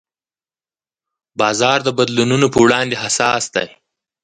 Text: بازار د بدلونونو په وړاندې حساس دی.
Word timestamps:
بازار 1.39 1.79
د 1.83 1.89
بدلونونو 1.97 2.47
په 2.53 2.59
وړاندې 2.65 2.95
حساس 3.03 3.43
دی. 3.55 3.67